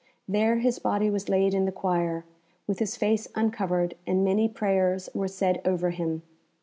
There 0.27 0.57
his 0.57 0.79
body 0.79 1.11
was 1.11 1.29
laid 1.29 1.53
in 1.53 1.65
the 1.65 1.71
choir, 1.71 2.25
with 2.65 2.79
his 2.79 2.95
face 2.97 3.27
uncovered, 3.35 3.93
and 4.07 4.25
many 4.25 4.47
prayers 4.49 5.09
were 5.13 5.27
said 5.27 5.61
over 5.63 5.91
him. 5.91 6.23